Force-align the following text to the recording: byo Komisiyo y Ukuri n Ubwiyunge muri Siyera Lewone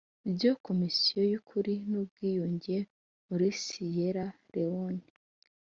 byo 0.33 0.51
Komisiyo 0.65 1.19
y 1.31 1.33
Ukuri 1.39 1.73
n 1.89 1.91
Ubwiyunge 2.01 2.77
muri 3.27 3.47
Siyera 3.61 4.25
Lewone 4.55 5.05